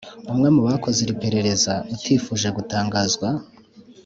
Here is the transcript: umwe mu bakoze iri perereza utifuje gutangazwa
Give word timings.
umwe 0.31 0.47
mu 0.55 0.61
bakoze 0.67 0.97
iri 1.01 1.15
perereza 1.23 1.73
utifuje 1.93 2.47
gutangazwa 2.57 3.27